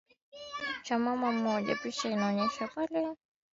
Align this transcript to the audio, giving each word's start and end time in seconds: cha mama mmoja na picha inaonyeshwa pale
cha 0.83 0.99
mama 0.99 1.31
mmoja 1.31 1.67
na 1.73 1.75
picha 1.75 2.09
inaonyeshwa 2.09 2.67
pale 2.67 3.15